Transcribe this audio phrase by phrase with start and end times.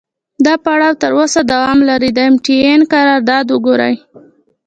[0.45, 3.95] دا پړاو تر اوسه دوام لري، د ام ټي اې قرارداد وګورئ.